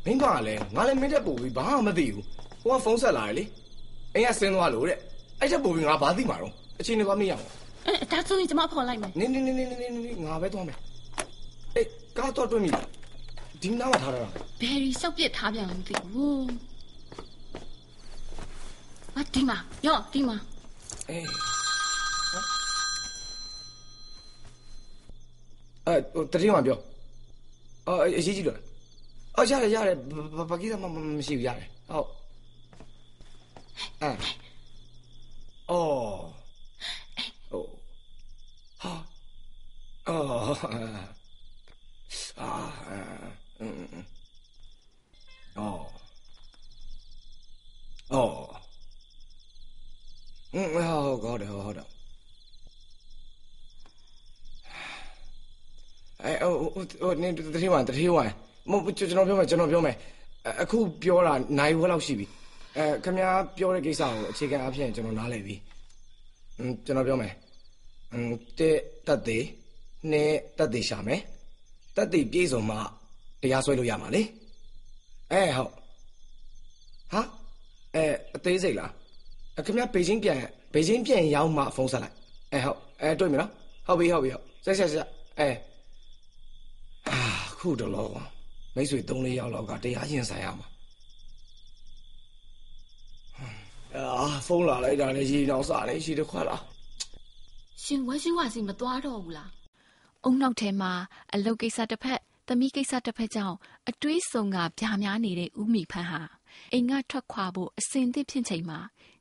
[0.05, 2.25] မင်းကလည်းငါလည်းမင်းတက်ပို့ပြီးဘာမှမသိဘူး
[2.61, 3.43] ဟိုကဖုန်းဆက်လာတယ်လေ
[4.13, 4.97] အိမ်ကဆင်းသွားလို့တဲ့
[5.39, 7.43] အဲ့ချက်ပို့ပြီးငါဘာသိမှာတော့အချိန်နဲ့သွားမရအောင်
[7.85, 10.77] အဲဒါဆိုရင်ကျမဖော်လိုက်မယ်နင်းနင်းနင်းနင်းနင်းနင်းငါပဲသွားမယ်
[11.75, 12.87] အေးကားတော့တွင်းပြီလား
[13.61, 14.27] ဒီနားမှာထားရတာ
[14.61, 16.47] ဘယ်ရီရှောက်ပြစ်ထားပြန်လို့မသိဘူး
[19.17, 20.37] အဒီမှာယောဒီမှာ
[21.09, 21.23] အေး
[25.85, 26.79] အဲ့ဟိုတတိယမှာပြော
[27.87, 28.59] အော်အရေးကြီးလို့
[29.35, 29.97] အော်ရတယ်ရတယ်
[30.37, 32.07] ဘာဘာကိစ္စမှမရှိဘူးရတယ်ဟုတ်
[34.01, 34.09] အဲ
[35.69, 36.17] အော်
[37.49, 37.63] ဟို
[38.81, 38.91] ဟာ
[56.98, 58.18] ဟိုဟိုနေတတိယဝတတိယဝ
[58.70, 59.96] မဟုတ်ကျွန်တော်ပြောမယ်ကျွန်တော်ပြောမယ်
[60.62, 62.26] အခုပြောတာနိုင်ဝက်လောက်ရှိပြီ
[62.76, 65.56] အဲခင်ဗျားပြောတဲ့ကိစ္စကိုအခြေခံအဖြစ်ကျွန်တော်နားလည်ပြီ
[66.58, 67.32] อืมကျွန်တော်ပြောမယ်
[68.12, 69.44] อืมတက်တက်သေး
[70.12, 71.20] နဲ့တက်သေးရှာမယ်
[71.96, 72.76] တက်သေးပြေဆုံးမှ
[73.42, 74.22] တရားစွဲလို့ရမှာလေ
[75.32, 75.72] အဲဟုတ်
[77.12, 77.20] ဟာ
[77.94, 78.04] အဲ
[78.34, 78.90] အသေးစိတ်လား
[79.56, 80.38] အဲခင်ဗျားဘေဂျင်းပြန်
[80.74, 82.14] ဘေဂျင်းပြန်ရောက်မှဖုန်းဆက်လိုက်
[82.52, 83.50] အဲဟုတ်အဲတွေ့ပြီနော်
[83.86, 85.52] ဟုတ်ပြီဟုတ်ပြီဟုတ်ဆက်ဆက်ဆက်အဲအာ
[87.59, 88.07] ခုတော့လော
[88.75, 90.67] မိတ်ဆွေ၃၄ယောက်လောက်ကတရားရင်ဆိုင်ရမှာ
[94.17, 96.61] အာဖုန်းလာလိုက်တာလေရေနောက်စားနေရှိတခွက်လား
[97.83, 99.49] ရှင်ဝဲရှင်ဝါစီမသွားတော့ဘူးလား
[100.23, 100.91] အုံနောက်ထဲမှာ
[101.33, 103.57] အလုတ်ကိစ္စတစ်ဖက်သမီးကိစ္စတစ်ဖက်ကြောင့်
[103.89, 106.21] အတွေးဆုံကဗျာများနေတဲ့ဦးမိဖန်းဟာ
[106.73, 108.79] အိမ်ကထွက်ခွာဖို့အစင်သစ်ဖြစ်ချိန်မှာ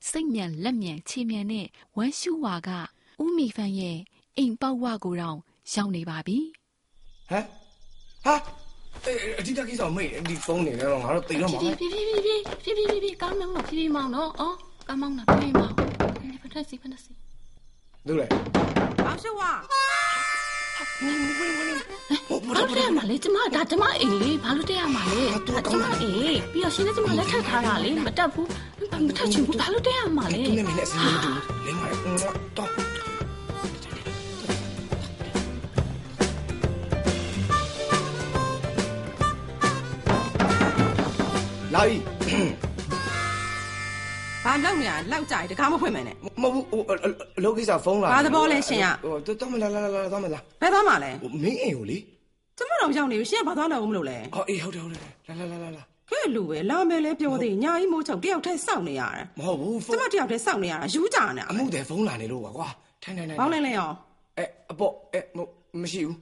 [0.08, 2.70] စိတ်မြန်လက်မြန်ချေမြန်နဲ့ဝမ်းရှူဝါက
[3.22, 3.98] ဦးမိဖန်းရဲ့
[4.36, 5.38] အိမ်ပေါက်ဝကိုတောင်
[5.72, 6.38] ရောက်နေပါပြီ
[7.30, 7.67] ဟမ်
[8.28, 8.36] ဟာ
[9.06, 14.56] အေးအတိတ်ကိစ္စမေးဒီဖုန်းနေတော့ငါတို့တိတ်တော့မှာဖြည်းဖြည်းဖြည်းဖြည်းဖြည်းဖြည်းဖြည်းဖြည်းကားမောင်းတော့ဖြည်းဖြည်းမောင်းတော့အော်
[14.88, 15.74] ကားမောင်းတာဖြည်းဖြည်းမောင်း
[16.32, 17.12] ဒီဖတ်စီဖတ်စီ
[18.06, 18.26] သူလေ
[19.06, 19.80] အောင်ရှုဝါဘာ
[22.56, 28.48] လို့တက်ရမှာလဲကျမဒါကျမအိမ်လေဘာလို့တက်ရမှာလဲဒါကျမအိမ်ပြီးတော့ရှင်လည်းကျမလက်ထပ်ထားတာလေမတက်ဘူး
[29.06, 31.30] မတက်ချင်ဘူးဘာလို့တက်ရမှာလဲသူနဲ့မင်းနဲ့အစင်းမတူ
[31.64, 31.86] လင်းပါ
[32.56, 32.87] တော့
[41.78, 41.96] လာပြီ
[44.44, 46.82] ဘာလောက်နေရလောက်ကြိုက်တကားမဖွင့်မယ်နဲ့မဟုတ်ဘူးဟို
[47.38, 51.98] အလုပ်ကိစ္စဖုန်းလာဘာသဘောလဲရှင်ရဟိုတော့မလာလာလာလာတော့မလာဘယ်သွားမှလဲဟိုမင်းအိမ်ကိုလေ
[52.58, 62.68] ကျမတော့ရောက်နေပြီရှင်ကဘာသွားတော့မလို့လဲဟောအေးဟုတ်တယ်ဟုတ်တယ်လာလာလာလာလာကဲလူပဲလာမယ်လဲပြောသေးညာကြီးမိုးချုပ်တယောက်တည်းစောင့်နေရတယ်မဟုတ်ဘူးဖုကျန်းမတယောက်တည်းစောင့်နေရတာယူကြနေအမှုတယ်ဖုန်းလာနေလို့ပါကွာ
[63.02, 63.90] ထိုင်ထိုင်ထိုင်ဘောင်းလဲလဲရော
[64.38, 65.20] အဲအပေါ့အဲ
[65.82, 66.16] မရှိဘူး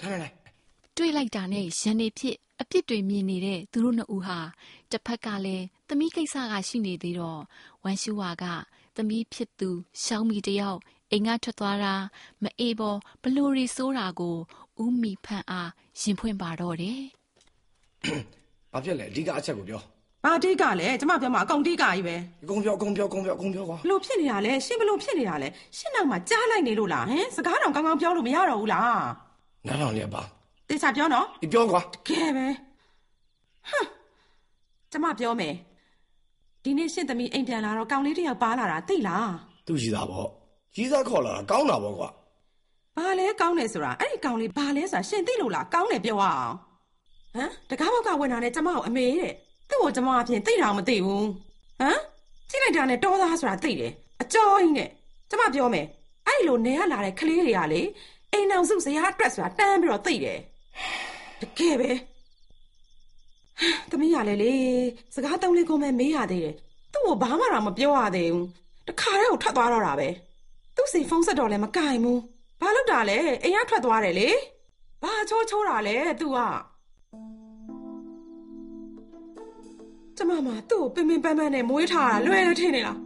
[0.00, 0.34] ထိုင်ထိုင်ထိုင်
[0.96, 4.38] တွေးလိုက်တာနဲ့ရန်နေဖြစ် အပြစ်တွေမြင်နေတဲ့သူတို့နှစ်ဦးဟာ
[4.90, 7.40] တစ်ဖက်ကလည်းသမီးကိစ္စကရှိနေသေးတော့
[7.84, 8.44] ဝမ်ရှူဝါက
[8.96, 9.70] သမီးဖြစ်သူ
[10.02, 10.78] ရှောင်းမီတယောက်
[11.10, 11.94] အိမ်ကထွက်သွားတာ
[12.42, 14.36] မအေးပေါ်ဘလူရီဆိုးတာကို
[14.82, 15.70] ဦးမီဖန်အား
[16.00, 17.02] ရင်ဖွင့်ပါတော့တယ်
[18.72, 19.80] ဘာဖြစ်လဲအဓိကအချက်ကိုပြော
[20.24, 29.00] ဘာတိကလဲကျမပြောမှာအကုန်တိကကြီးပဲအကုန်ပြောအကုန်ပြောအကုန်ပြောအကုန်ပြောကွာဘလို့ဖြစ်နေတာလဲရှင်ဘလို့ဖြစ်နေတာလဲရှင်နောက်မှာကြားလိုက်နေလို့လားဟင်စကားတော့ကောင်းကောင်းပြောလို့မရတော့ဘူးလား
[29.66, 30.22] နားထောင်လေးပါ
[30.72, 32.46] တေချာပြောနော်ဒီပြောကွာကဲပဲ
[33.70, 33.86] ဟမ်
[34.90, 35.54] ကျမပြောမယ်
[36.64, 39.32] ဒီနေ့ရှင်သမီးအိမ်ပြန်လာတော့ကောင်လေးတစ်ယောက်ပါလာတာသိလား
[39.66, 40.28] သူရှိတာပေါ့
[40.74, 42.08] ကြီးစားခေါ်လာတာကောင်းတာပေါ့ကွာ
[42.96, 46.54] ဘာလဲကောင်းတယ်ဆိုတာအဲ့ဒီကောင်လေးဘာလဲဆိုတာရှင်သိလို့လားကောင်းတယ်ပြောရအောင်
[47.34, 49.32] ဟမ်တကားဘောက်ကဝင်လာတဲ့ကျမကိုအမေတဲ့
[49.68, 51.26] သူ့ကိုကျမအပြင်သိတာမသိဘူး
[51.80, 51.98] ဟမ်
[52.50, 54.88] ကြည့်လိုက်တာနဲ့တောသားဆိုတာသိတယ်အကျော်ကြီးနဲ့
[55.30, 55.86] ကျမပြောမယ်
[56.26, 57.82] အဲ့ဒီလိုနေရလာတဲ့ကလေးတွေကလေ
[58.32, 60.38] အိမ်အောင်စုဇရာအတွက်ဆိုတာတန်းပြီးတော့သိတယ်
[61.40, 61.90] တကယ်ပဲ
[63.90, 64.54] သမီးရလေလေ
[65.14, 66.54] စကားတုံးလေးကိုမဲမေးရသေးတယ်
[66.92, 68.46] သူ့ကိုဘာမှတော့မပြောရသေးဘူး
[68.88, 70.08] တခါတည်းကိုထွက်သွားတော့တာပဲ
[70.76, 72.20] သူ့စီဖုန်းဆက်တော့လည်းမကင်ဘူး
[72.60, 74.28] ဘာလို့တာလဲအိမ်ကထွက်သွားတယ်လေ
[75.02, 76.38] ဘာချိုးချိုးတာလဲ तू က
[80.16, 82.98] ကျမမသူ့ကိုပင်ပင်ပန်းပန်းနဲ့မွေးထားတာလွယ်တယ်ထင်နေလား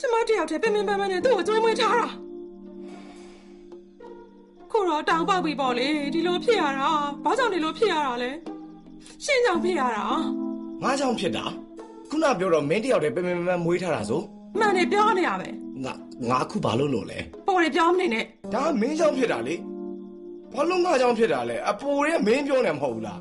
[0.00, 2.08] ကျမတယောက်တည်းပင်ပင်ပန်းပန်းနဲ့သူ့ကိုကျွေးမွေးထားတာ
[4.76, 6.90] ကိုတော့တောင်ပေါက်ပြီပေါ့လေဒီလိုဖြစ်ရတာ
[7.24, 8.30] ဘာကြောင့်ဒီလိုဖြစ်ရတာလဲ
[9.24, 10.04] ရှင်းကြောင်ဖြစ်ရတာ
[10.82, 11.44] ငါကြောင့်ဖြစ်တာ
[12.10, 14.20] ခုနပြောတော့မင်းတယောက်တည်းပင်ပင်ပန်းပန်းမွေးထားတာဆို
[14.58, 15.48] မှန်တယ်ပြောနေရပဲ
[15.84, 15.92] ငါ
[16.28, 19.54] ငါအခုဘာလို့လို့လဲပေါ်တယ်ပြောမနေနဲ့ဒါကမင်းကြောင့်ဖြစ်တာလေ
[20.52, 23.20] ဘာလို့ငါကြောင့်ဖြစ်တာလဲအပိုရဲမင်းပြောနေမှာမဟုတ်ဘူးလား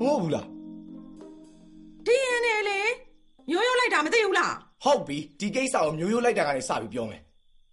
[0.00, 0.46] မဟုတ်ဘူးလား
[2.06, 2.78] ဒီရင်နေလေ
[3.50, 7.20] မျိုးရိုးလိုက်တာမသိဘူးလားဟုတ်ပြီဒီကိစ္စကိုမျိုးရိုးလိုက်တာကနေစပြီးပြောမယ်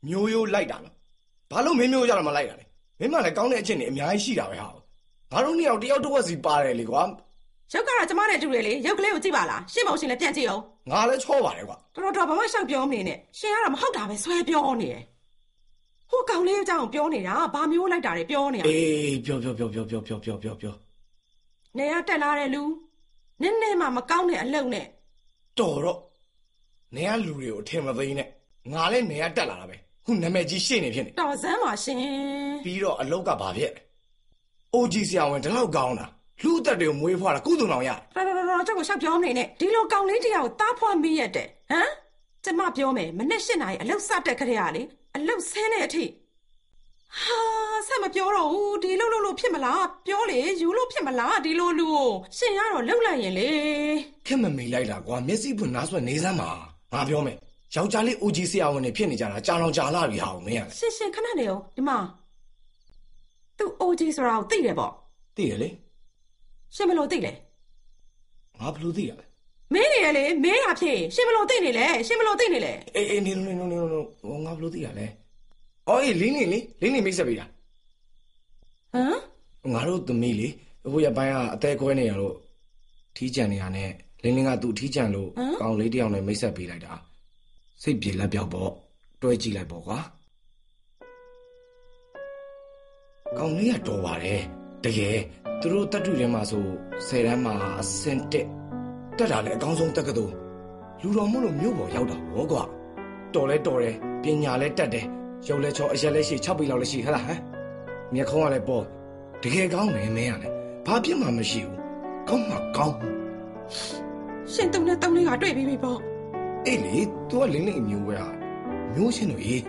[0.08, 0.96] မျိုးရိုးလိုက်တာနော်
[1.52, 2.66] ဘာလို့မင်းမျိုးရတာမလိုက်တာလဲ
[3.00, 4.68] မင်းမှလည်းကောင်းတဲ့အချက်တွေအများကြီးရှိတာပဲဟာ
[5.32, 7.04] ငါတို့နှစ်ယောက်တယောက်တစ်ဝက်စီပါတယ်လေကွာ
[7.74, 15.02] ရုပ်ကတော့ကျမနဲ့တူတယ်လေရုပ်ကလေးကိုကြည့်ပါလားရှင်းမအောင်ရှင်းလည်းပြန်ကြည့်အောင်ငါလည်းချောပါတယ်ကွာတော်တော်တော်ဘာမှရှောက်ပြောမနေနဲ့ရှင်ကတော့မဟုတ်တာပဲဆွဲပြောနေတယ်
[16.10, 20.76] ဟိုကောင်လေးအကြောင်းပြောနေတာဘာမျိုးလိုက်တာတွေပြောနေတာအေးပြောပြောပြောပြောပြောပြောပြောပြောပြော
[21.78, 22.64] နေရတက်လာတဲ့လူ
[23.42, 24.86] နည်းနည်းမှမကောင်းတဲ့အလုပ်နဲ့
[25.60, 26.00] တော်တော့
[26.96, 28.28] နေရလူတွေကိုအထင်မသိနဲ့
[28.74, 29.78] ငါလည်းနေရတက်လာတာပဲ
[30.10, 31.98] ခုနာမည်ကြီးရှင်းနေဖြစ်နေတော်စမ်းပါရှင်
[32.66, 33.82] ပြီးတော့အလောက်ကဘာဖြစ်လဲ
[34.74, 36.06] အိုဂျီဆရာဝန်ဒီလောက်ကောင်းတာ
[36.44, 41.90] လူအသက်တွေကိုမွေးဖွားတာကုသိုလ်အောင်ရတယ်တော်တော်တော်ကြောက်ကိုရှောက်ပြောမနေနဲ့ဒီလိုကောင်လေးတစ်ယောက်ကိုတားဖွားမိရက်တယ်ဟမ်
[42.44, 44.84] ကျမပြောမယ်မနဲ့ရှင်းနိုင်အလုပ်စတက်ခရက်ရလေ
[45.16, 46.06] အလုပ်ဆင်းတဲ့အထိ
[47.18, 47.40] ဟာ
[47.88, 53.52] ဆက်မပြောတော့ဘူးဒီလိုလိုလိုဖြစ်မလားပြောလေယူလို့ဖြစ်မလားဒီလိုလူကိုရှင်ရတော့လှုပ်လိုက်ရင်လေ
[54.28, 56.50] ခက်မမေလိုက်တာကွာမျက်စိပွင့်နားဆွဲနေစမ်းပါ
[56.94, 57.38] ငါပြောမယ်
[57.76, 61.98] ယောက်ျားလေးအိုဂျီဆရာဝန်တွေဖြစ်နေကြတာကြာလောင်ကြာလာပြီဟာမင်းရလေရှင်ရှင်ခဏနေအောင်ဒီမှာ
[63.58, 64.92] သူ OG ဆိုတာကိုသိတယ်ပေါ့
[65.36, 65.70] သိရလေ
[66.76, 67.32] ရှင်ဘယ်လိုသိလဲ
[68.60, 69.26] ငါဘယ်လိုသိရလဲ
[69.74, 75.06] မင်းနေရလေမင်းရဖြစ်ရှင်ဘယ်လိုသိနေလဲရှင်ဘယ်လိုသိနေလဲအေးအေးနေနေနေနေနေဟောငါဘယ်လိုသိရလဲ
[75.88, 77.46] အော်အေးလင်းနေလေလင်းနေမိတ်ဆက်ပေးတာ
[78.94, 80.48] ဟမ်ငါတို့သမီးလေ
[80.92, 82.36] ဟိုရပိုင်းကအသေးခွဲနေရတော့
[83.16, 83.90] ထီးကြံနေရနဲ့
[84.24, 85.30] လင်းလင်းကသူ့ထီးကြံလို့
[85.62, 86.94] ကောင်လေးတယောက်နဲ့မိတ်ဆက်ပေးလိုက်တာ
[87.84, 88.72] စိတ်ပြေလက်ပြောက်ပေါ့
[89.22, 90.00] တွဲကြည့်လိုက်ပေါ့ကွာ
[93.38, 94.42] ကောင်လေးကတော်ပါတယ်
[94.84, 95.18] တကယ်
[95.60, 96.66] သူတို့တက်တူထဲမှာဆို
[97.08, 98.48] ဆယ်တန်းမှာအစင်တက်
[99.18, 100.26] တက်တာလည်းအကောင်းဆုံးတက်ကတူ
[101.02, 102.64] လူတော်မို့လို့မြို့ပေါ်ရောက်တာဘောကွာ
[103.34, 105.06] တော်လဲတော်တယ်ပညာလဲတက်တယ်
[105.48, 107.40] ရုပ်လဲချောအရက်လဲရှိ6ပေလောက်လဲရှိဟဲ့လားဟမ်
[108.14, 108.86] မျက်ခုံးကလည်းပေါ်
[109.44, 110.54] တကယ်ကောင်းတယ်မင်းကလည်း
[110.86, 111.78] ဘာပြစ်မှမရှိဘူး
[112.30, 112.96] ကောင်းမှကောင်း
[114.54, 116.09] ရှင်တုံနဲ့တုံလေးကတွေ့ပြီးပြီပေါ့
[116.68, 118.28] အေးလေ तू ကလင်းလင်းအမျိုးပဲဟာ
[118.94, 119.64] မျိုးချင်းတို့ကြီး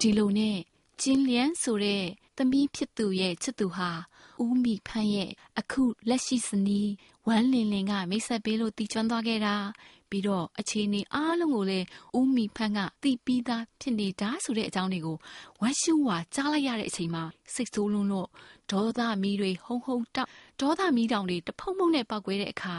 [0.00, 0.56] ဒီလိုနဲ့
[1.00, 2.04] ကျင်းလျန်းဆိုတဲ့
[2.36, 3.90] သမီးဖြစ်သူရဲ့ချစ်သူဟာ
[4.42, 6.90] ဦးမိဖန်းရဲ့အခုလက်ရှိစနီး
[7.26, 9.54] ဝမ်းလင်လင်ကမိတ်ဆက်ပေးလို့တီချွမ်းသွားခဲ့တာ
[10.10, 11.86] ပြီးတော့အခြေအနေအားလုံးကိုလည်း
[12.18, 15.16] ဦးမိဖန်းကတီးပြီးသားဖြစ်နေတာဆိုတဲ့အကြောင်းတွေကို
[15.60, 18.28] ဝမ်းရှူဝါကြားလိုက်ရတဲ့အချိန်မှာစိတ်ဆိုးလွန်းလို့
[18.70, 20.28] ဒေါသမီးတွေဟုံဟုံတောက်
[20.60, 22.78] ဒေါသမီးတောင်တွေတဖုံဖုံနဲ့ပောက်ကွဲတဲ့အခါ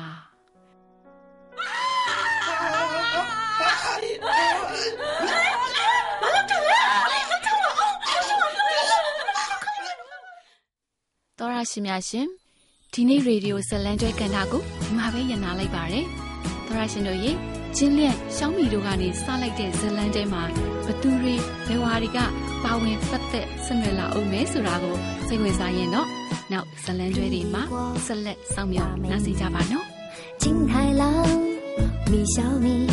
[11.38, 12.26] တော်ရရှိမြရှင်
[12.92, 16.06] ဒီနေ့ရေဒီယိုဇလန်ကျွဲကန်တာကိုဒီမှာပဲညနာလိုက်ပါတယ်
[16.66, 17.32] တော်ရရှင်တို့ရေ
[17.76, 20.42] ကျင်းလျက်ရှောင်းမီတို့ကနေစလိုက်တဲ့ဇလန်ကျွဲမှာ
[20.86, 21.34] ဘသူတွေ
[21.66, 22.18] ဘယ်ဝါတွေက
[22.64, 24.96] ပါဝင်ပတ်သက်ဆက်နွယ်လာအောင်မဲဆိုတာကို
[25.26, 26.08] စိတ်ဝင်စားရင်တော့
[26.52, 27.62] နောက်ဇလန်ကျွဲတွေမှာ
[28.06, 29.86] ဆက်လက်ဆောင်မြော်နားဆင်ကြပါနော်
[30.42, 31.47] 金太郎，
[32.11, 32.87] 咪小咪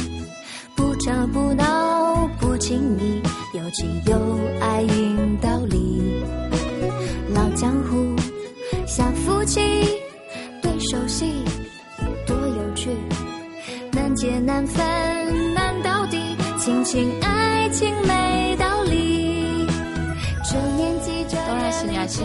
[0.74, 3.22] 不吵不闹不亲密
[3.55, 6.22] 有情有爱硬道理。
[7.35, 8.14] 老江湖
[8.87, 9.61] 小夫妻
[10.61, 11.33] 对手戏
[12.26, 12.90] 多有趣
[13.90, 14.85] 难解难分
[15.55, 19.66] 难到底亲情爱情没道理。
[20.44, 22.22] 这年纪就当然是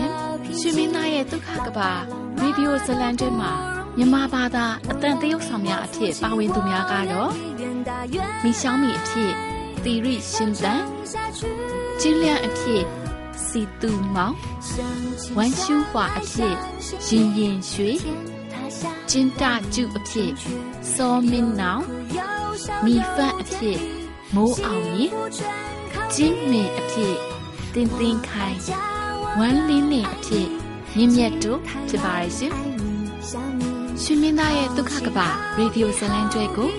[0.52, 7.30] 虚名那也都看个吧 maybe it was မြန်မာဘာသာအတန်သရုပ်ဆောင်များအဖြစ်ပါဝင်သူများကတော့
[8.42, 9.32] မီရှောင်းမီအဖြစ်
[9.84, 10.82] သီရိရှင်သန်
[12.00, 12.82] ကျင်းလျန်အဖြစ်
[13.46, 14.36] စီတူမောင်
[15.36, 16.54] ဝမ်ရှူဟွာအဖြစ်
[17.08, 17.90] ရင်ရင်ရွှေ
[19.10, 20.30] ကျင်းတာကျုအဖြစ်
[20.94, 21.84] စောမင်းနောင်
[22.84, 23.78] မီဖတ်အဖြစ်
[24.34, 25.10] မိုးအောင်ကြီး
[26.14, 27.14] ကျင်းမင်အဖြစ်
[27.74, 28.58] တင်းတင်းခိုင်
[29.38, 30.48] ဝမ်းလင်းနေအဖြစ်
[30.96, 32.52] မြင့်မြတ်တို့ဖြစ်ပါရဲ့ရှင်
[34.06, 35.18] ရှင်မင်းသားရဲ့ဒုက္ခကပ
[35.58, 36.70] ရေဒီယိုဇလန်ကျွဲကို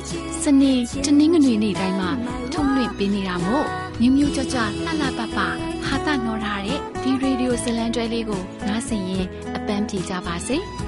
[0.44, 0.74] စနေ
[1.06, 2.10] တနင်္ဂနွေနေ့တိုင်းမှာ
[2.54, 3.66] ထုတ်လွှင့်ပေးနေတာမို့
[4.02, 10.58] မြို့မြို့ကြွကြွလှလှပပဟာတာနော်ထားတဲ့ဒီရေဒီယိုဇလန်ကျွဲလေးကိုနားဆင်ရင်အပန်းပြေကြပါစေ။